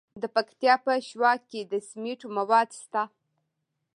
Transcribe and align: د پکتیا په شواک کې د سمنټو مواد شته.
د 0.21 0.23
پکتیا 0.35 0.73
په 0.85 0.91
شواک 1.07 1.41
کې 1.51 1.61
د 1.71 1.73
سمنټو 1.87 2.27
مواد 2.37 2.69
شته. 2.81 3.03